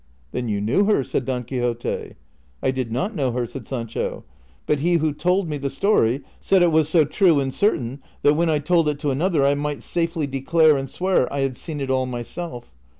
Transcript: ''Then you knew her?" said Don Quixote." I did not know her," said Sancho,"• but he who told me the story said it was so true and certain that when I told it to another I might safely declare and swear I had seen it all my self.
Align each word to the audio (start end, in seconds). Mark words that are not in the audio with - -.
''Then 0.31 0.47
you 0.47 0.59
knew 0.61 0.85
her?" 0.85 1.03
said 1.03 1.25
Don 1.25 1.43
Quixote." 1.43 2.15
I 2.63 2.71
did 2.71 2.91
not 2.91 3.13
know 3.15 3.33
her," 3.33 3.45
said 3.45 3.67
Sancho,"• 3.67 4.23
but 4.65 4.79
he 4.79 4.95
who 4.95 5.13
told 5.13 5.47
me 5.47 5.59
the 5.59 5.69
story 5.69 6.21
said 6.39 6.63
it 6.63 6.71
was 6.71 6.89
so 6.89 7.05
true 7.05 7.39
and 7.39 7.53
certain 7.53 8.01
that 8.23 8.33
when 8.33 8.49
I 8.49 8.57
told 8.57 8.89
it 8.89 8.97
to 9.01 9.11
another 9.11 9.45
I 9.45 9.53
might 9.53 9.83
safely 9.83 10.25
declare 10.25 10.75
and 10.75 10.89
swear 10.89 11.31
I 11.31 11.41
had 11.41 11.55
seen 11.55 11.79
it 11.79 11.91
all 11.91 12.07
my 12.07 12.23
self. 12.23 12.71